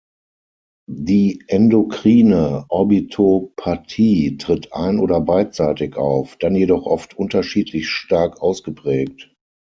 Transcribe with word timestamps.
Die 0.89 1.43
endokrine 1.45 2.65
Orbitopathie 2.69 4.37
tritt 4.39 4.73
ein- 4.73 4.97
oder 4.97 5.21
beidseitig 5.21 5.95
auf, 5.95 6.37
dann 6.37 6.55
jedoch 6.55 6.87
oft 6.87 7.15
unterschiedlich 7.15 7.87
stark 7.87 8.41
ausgeprägt. 8.41 9.31